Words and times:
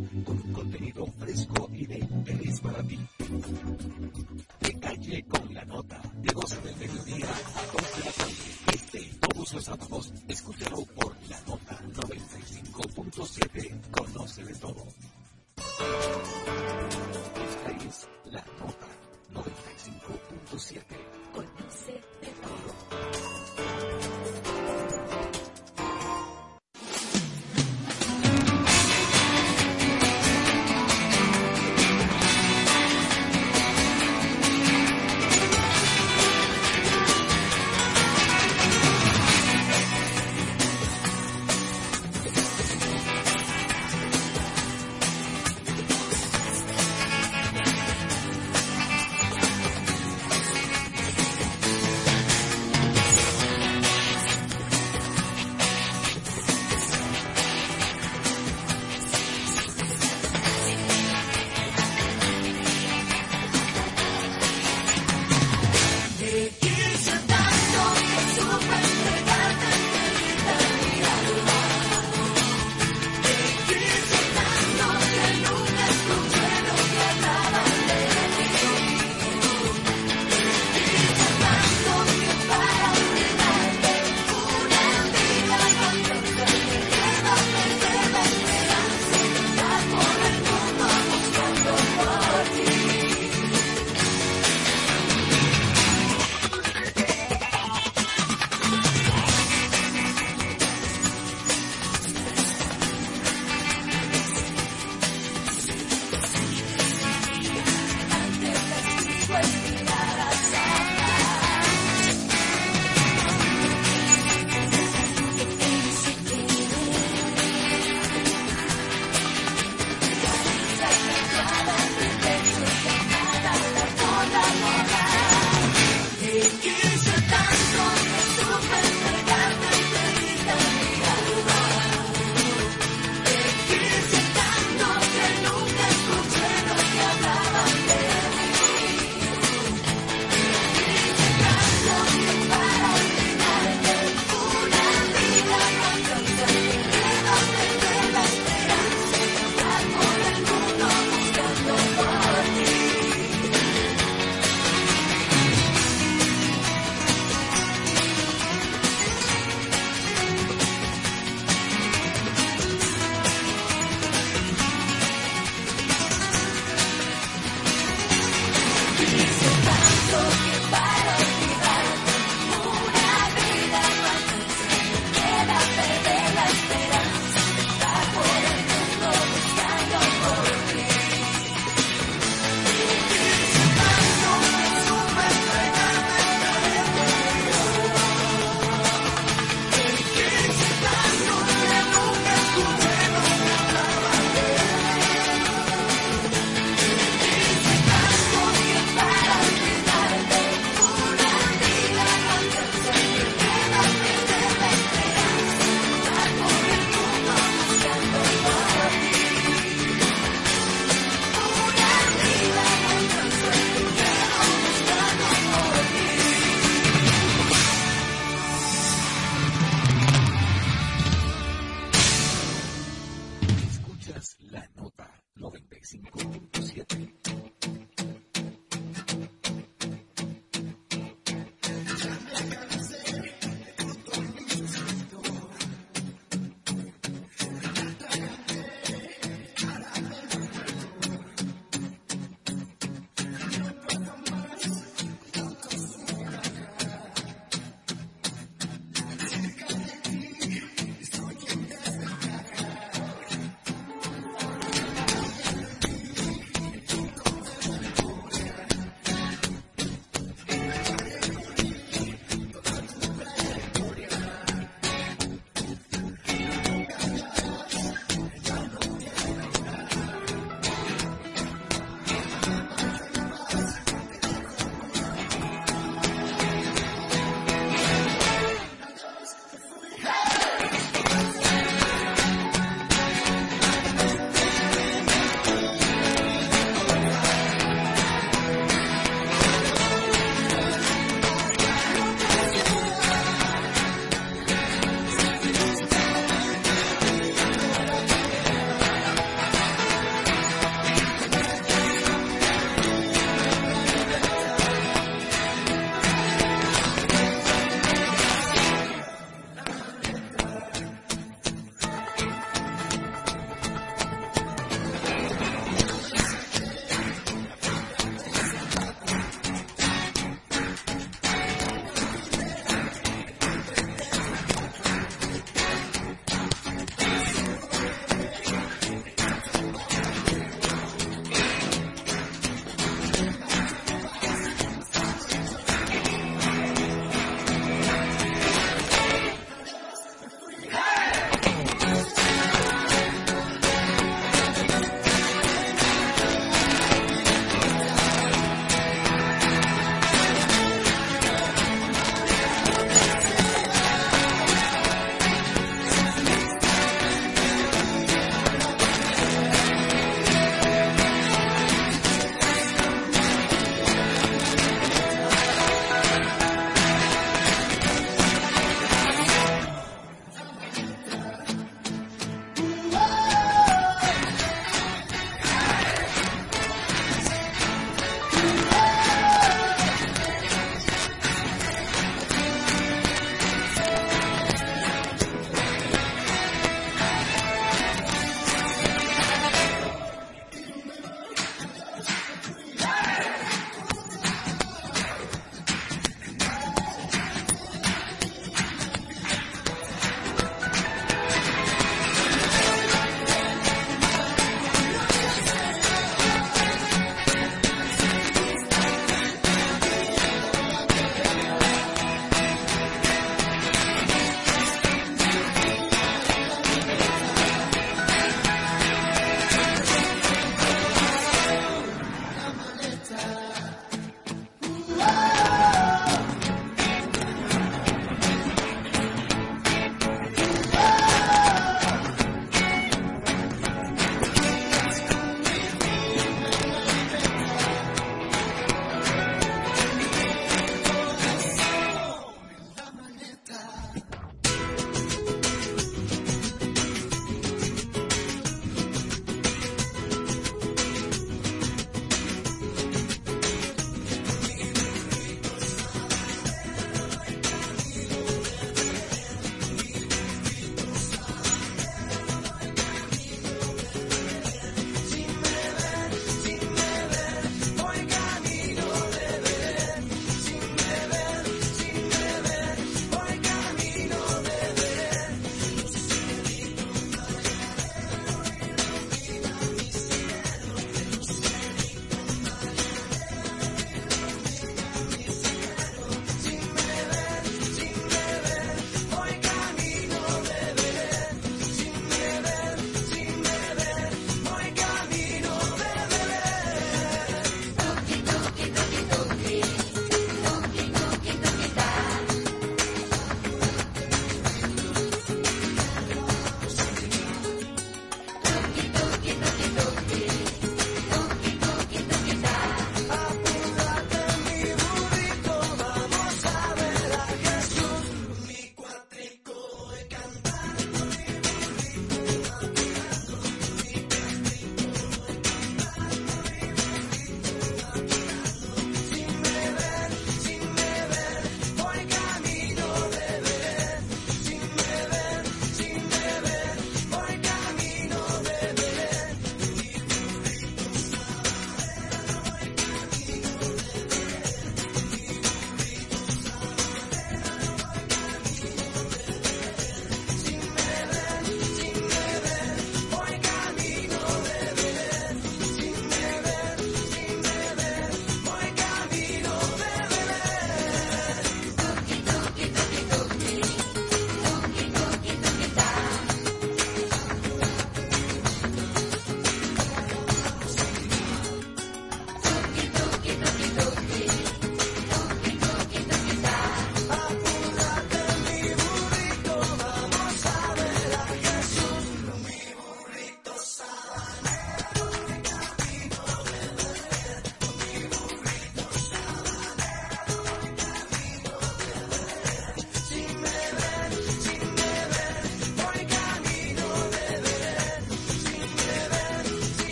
Mm-hmm. 0.00 0.59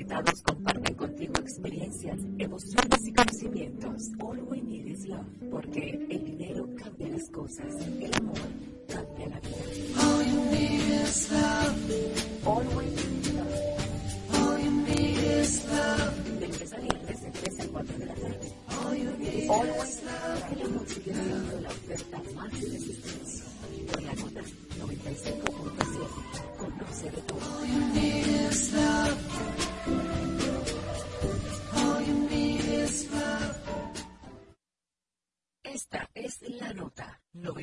Invitados 0.00 0.42
comparten 0.42 0.94
contigo 0.94 1.34
experiencias, 1.40 2.18
emociones 2.38 3.06
y 3.06 3.12
conocimientos. 3.12 4.10
All 4.20 4.40
we 4.48 4.62
need 4.62 4.86
is 4.86 5.06
love, 5.06 5.26
porque 5.50 5.90
el 6.10 6.24
dinero 6.24 6.66
cambia 6.82 7.08
las 7.08 7.28
cosas, 7.28 7.66
el 8.00 8.14
amor 8.14 8.38
cambia 8.88 9.28
la 9.28 9.40
vida. 9.40 9.56
All 10.00 10.24
you 10.26 10.44
need 10.50 11.02
is 11.04 11.30
love. 11.30 11.76
All 12.46 12.64
we 12.76 12.84
need 12.86 13.26
is 13.26 13.34
love. 13.34 13.52
All 14.32 14.58
you 14.58 14.70
need 14.70 15.18
is 15.18 15.64
love. 15.66 16.14
De 16.40 16.46
lunes 16.48 16.72
a 16.72 16.80
viernes, 16.80 17.22
de 17.22 17.30
3 17.30 17.60
a 17.60 17.68
4 17.68 17.98
de 17.98 18.06
la 18.06 18.14
tarde. 18.14 18.52
All 18.70 18.96
you 18.96 19.10
need 19.18 19.34
is 19.34 20.02
love. 20.02 20.52
El 20.52 20.62
amor 20.62 20.88
sigue 20.88 21.12
siendo 21.12 21.60
la 21.60 21.68
oferta 21.68 22.22
más 22.34 22.52
irresistible. 22.54 23.10
Por 23.92 24.02
la 24.02 24.14
nota 24.14 24.40
95.7. 24.80 26.56
Conoce 26.58 27.10
de 27.10 27.22
todo. 27.22 27.38
All 27.38 27.66
you 27.68 27.80
need 27.92 28.50
is 28.50 28.72
love. 28.72 28.89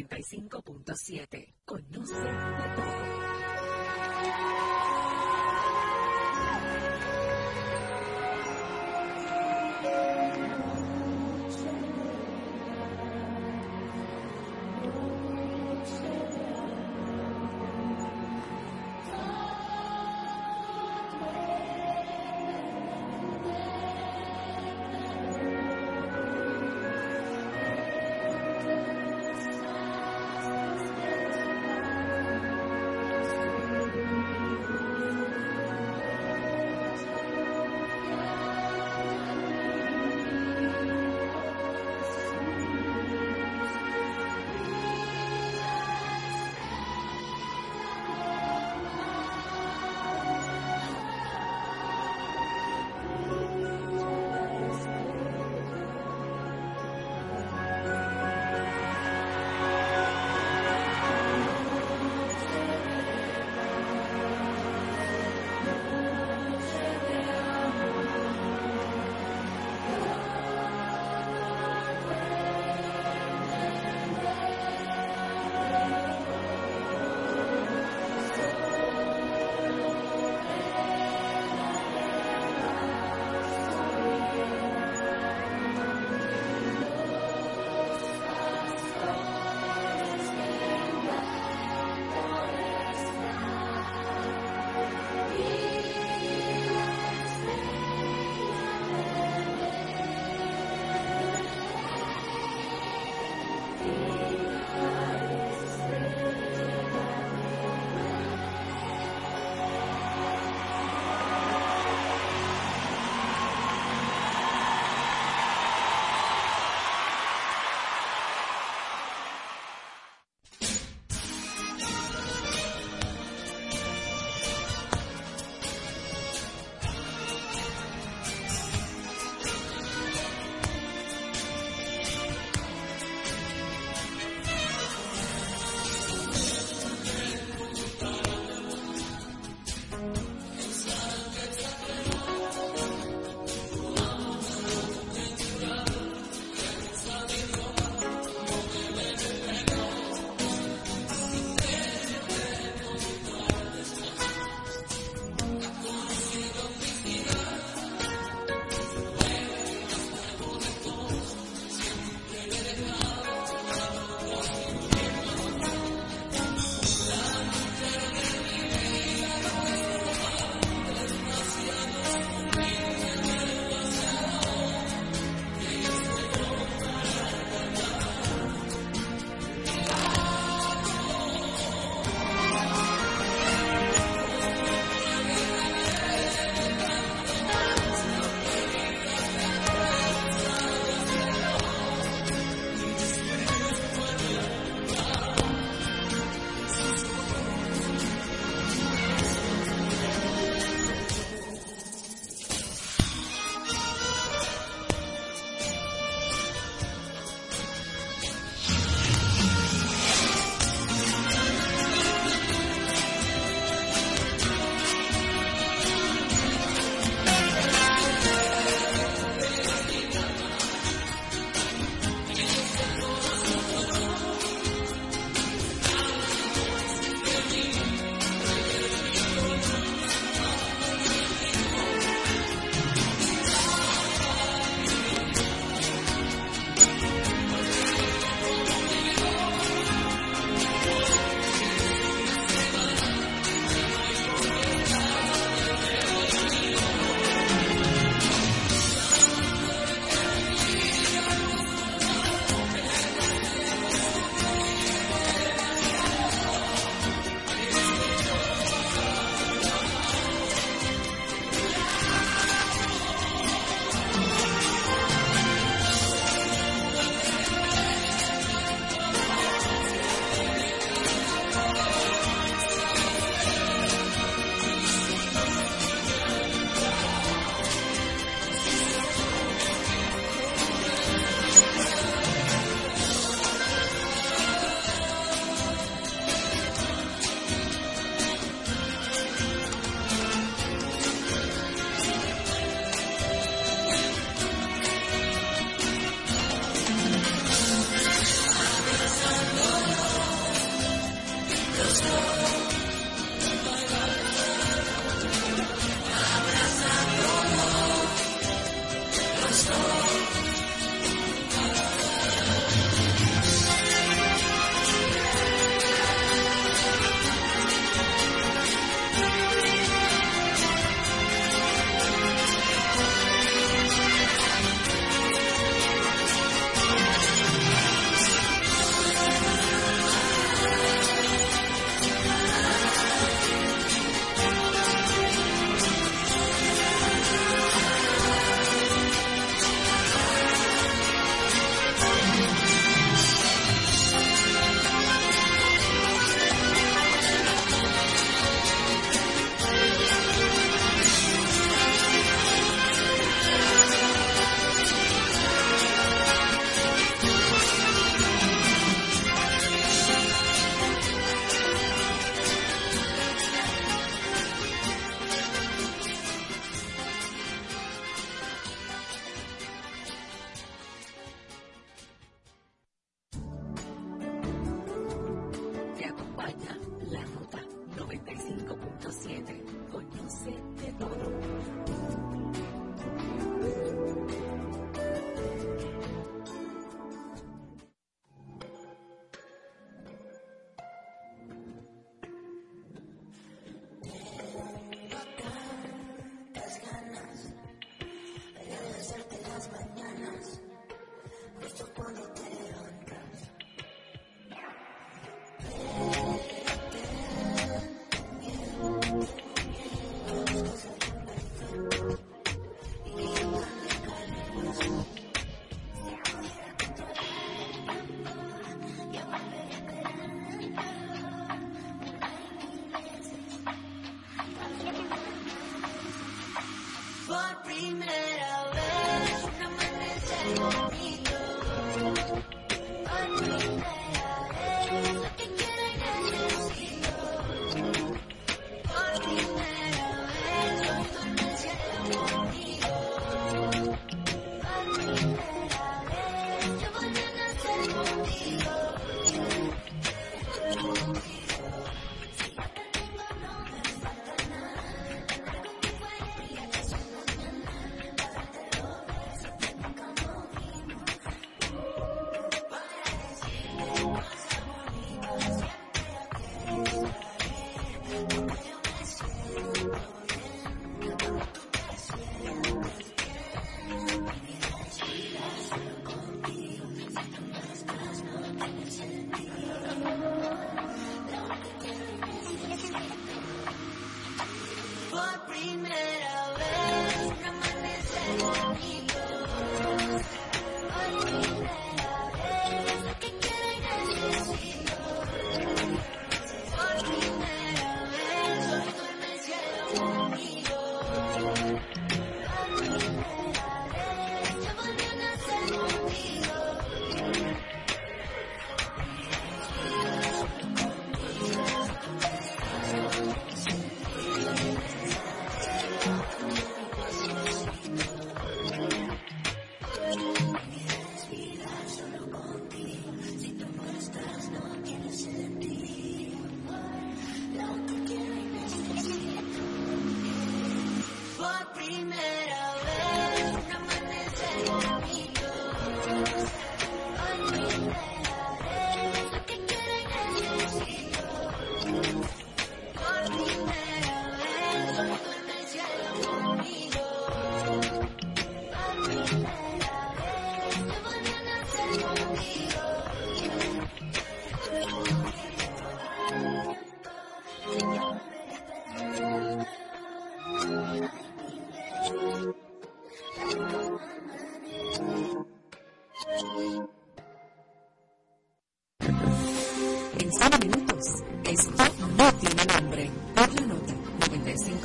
95.7. 0.08 1.54
Conoce. 1.66 3.17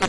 A 0.02 0.08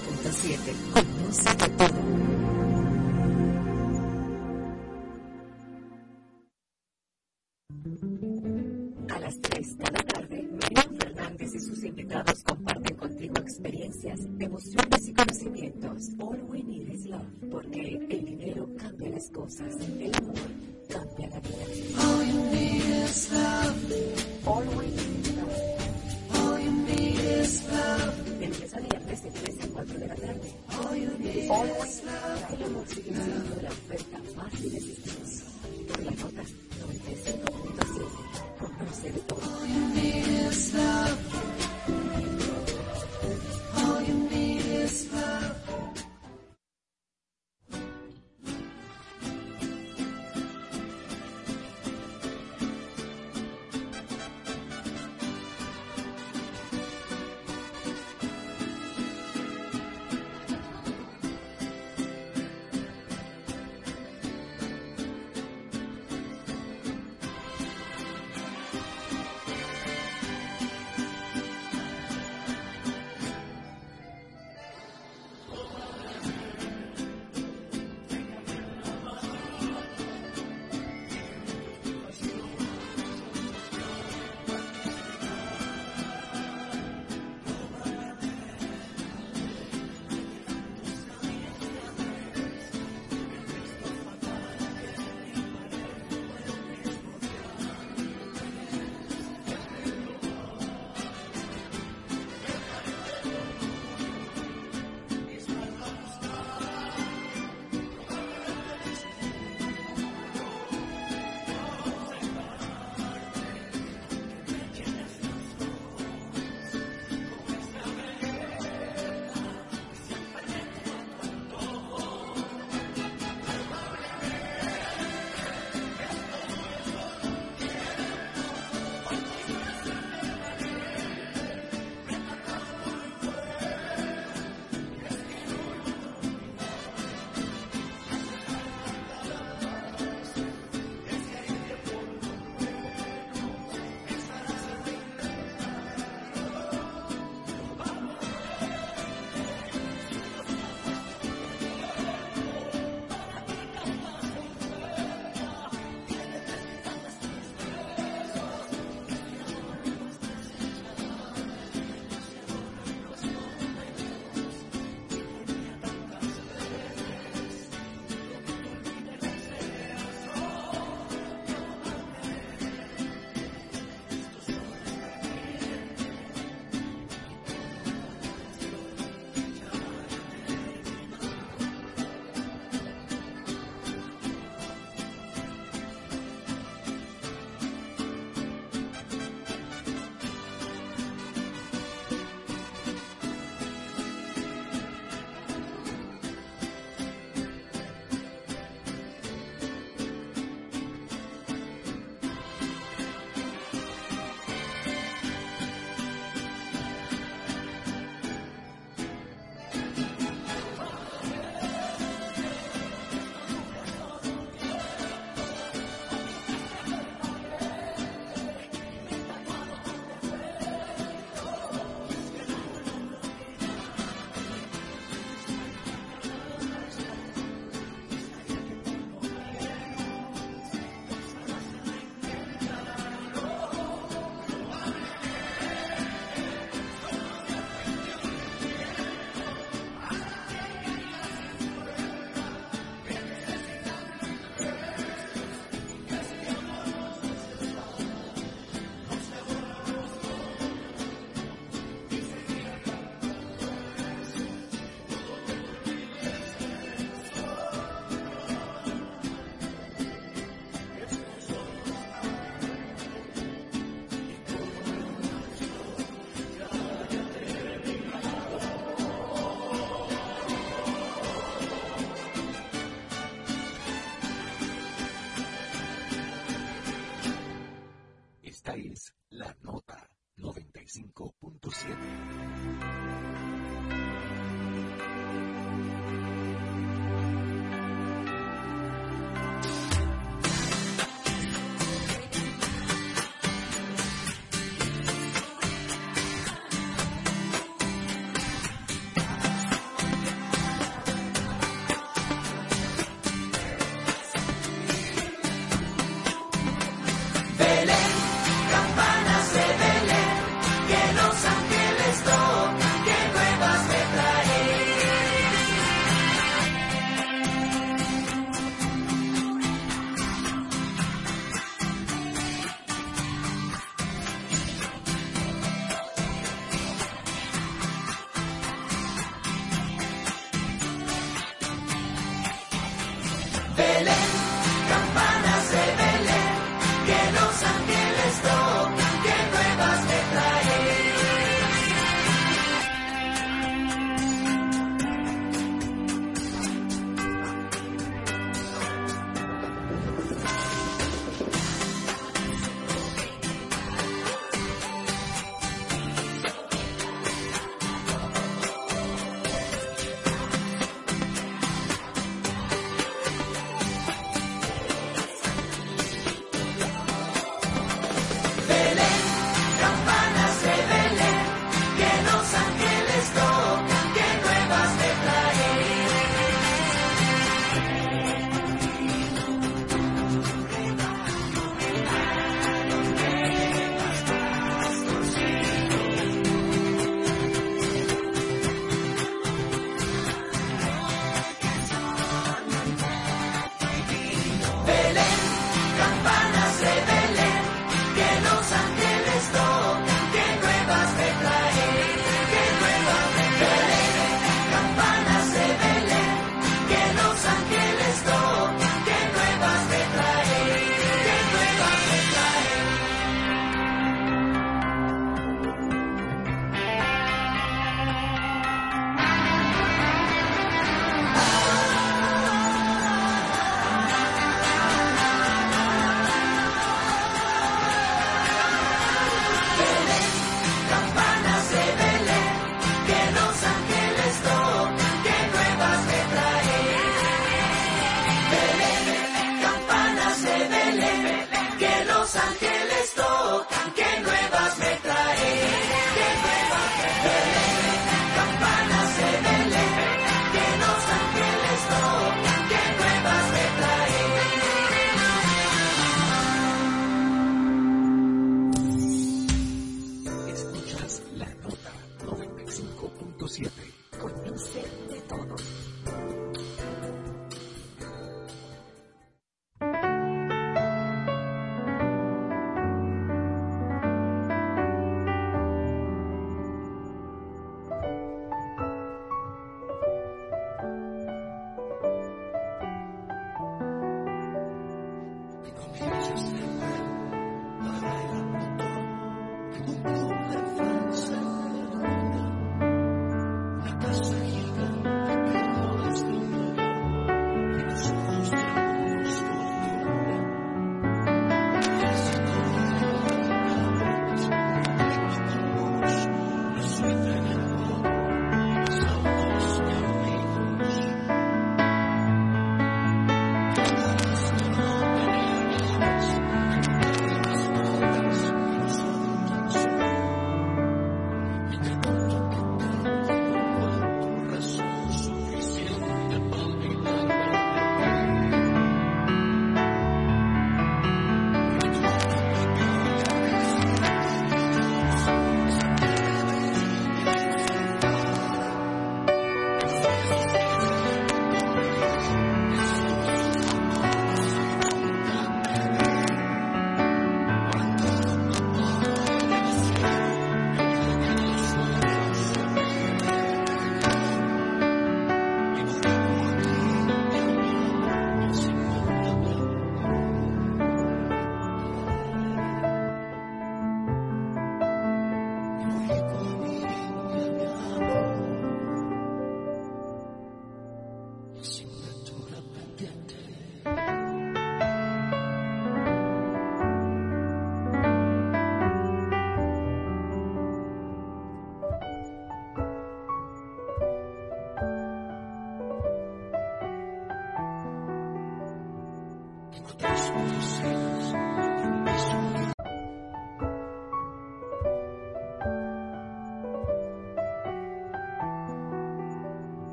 las 9.20 9.40
3 9.40 9.76
cada 9.78 10.00
tarde, 10.00 10.50
Miriam 10.52 10.96
Fernández 11.00 11.54
y 11.54 11.60
sus 11.60 11.84
invitados 11.84 12.44
comparten 12.44 12.98
contigo 12.98 13.36
experiencias, 13.38 14.20
emociones 14.40 15.08
y 15.08 15.14
conocimientos. 15.14 16.10
All 16.20 16.42
we 16.50 16.64
need 16.64 16.90
is 16.90 17.06
love, 17.06 17.28
porque 17.52 18.08
el 18.10 18.26
dinero 18.26 18.68
cambia 18.76 19.10
las 19.12 19.30
cosas, 19.30 19.76
el 20.00 20.16
amor 20.16 20.34
cambia 20.90 21.30
la 21.30 21.40
vida. 21.40 21.66
All 22.00 22.18
we 22.20 22.34
need 22.52 23.06
is 23.06 23.32
love. 23.32 24.48
All 24.48 24.64
we 24.76 24.88
need 24.88 25.13
lunes 28.74 28.76
a 28.76 28.80
viernes 28.80 29.24
de 29.24 29.32
3 29.32 29.64
a 29.64 29.68
4 29.74 30.00
de 30.00 30.08
la 30.08 30.16
tarde. 30.16 30.54
Hoy 30.90 31.06
traemos 31.48 32.04
la 33.62 33.70
oferta 33.70 34.18
más 34.36 34.54